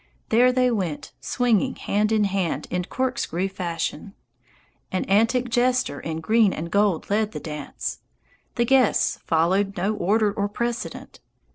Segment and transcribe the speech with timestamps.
[0.29, 4.15] There they went swinging hand in hand in corkscrew fashion.
[4.91, 7.99] An antic jester in green and gold led the dance.
[8.55, 11.19] The guests followed no order or precedent.